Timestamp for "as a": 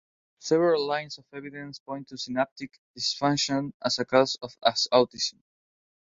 3.85-4.05